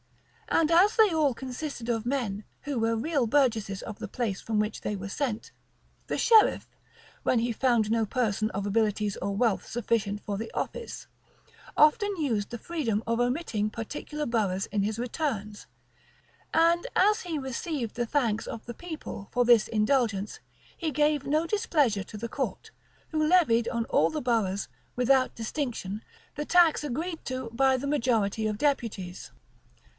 []And 0.61 0.69
as 0.71 0.95
they 0.97 1.13
all 1.13 1.33
consisted 1.35 1.87
of 1.87 2.05
men 2.05 2.43
who 2.63 2.79
were 2.79 2.95
real 2.97 3.25
burgesses 3.25 3.83
of 3.83 3.99
the 3.99 4.07
place 4.07 4.41
from 4.41 4.59
which 4.59 4.81
they 4.81 4.95
were 4.95 5.07
sent, 5.07 5.51
the 6.07 6.17
sheriff, 6.17 6.67
when 7.23 7.39
he 7.39 7.53
found 7.53 7.89
no 7.91 8.05
person 8.05 8.49
of 8.49 8.65
abilities 8.65 9.15
or 9.21 9.33
wealth 9.35 9.65
sufficient 9.67 10.21
for 10.25 10.37
the 10.37 10.51
office, 10.53 11.07
often 11.77 12.17
used 12.17 12.49
the 12.49 12.57
freedom 12.57 13.01
of 13.07 13.19
omitting 13.19 13.69
particular 13.69 14.25
boroughs 14.25 14.65
in 14.71 14.81
his 14.81 14.97
returns; 14.99 15.67
and 16.53 16.87
as 16.97 17.21
he 17.21 17.37
received 17.37 17.95
the 17.95 18.07
thanks 18.07 18.47
of 18.47 18.65
the 18.65 18.73
people 18.73 19.29
for 19.31 19.45
this 19.45 19.67
indulgence, 19.67 20.39
he 20.75 20.91
gave 20.91 21.25
no 21.27 21.45
displeasure 21.45 22.03
to 22.03 22.17
the 22.17 22.27
court, 22.27 22.71
who 23.09 23.25
levied 23.25 23.67
on 23.69 23.85
all 23.85 24.09
the 24.09 24.19
boroughs, 24.19 24.67
without 24.95 25.35
distinction, 25.35 26.03
the 26.35 26.43
tax 26.43 26.83
agreed 26.83 27.23
to 27.23 27.51
by 27.53 27.77
the 27.77 27.87
majority 27.87 28.47
of 28.47 28.57
deputies. 28.57 29.31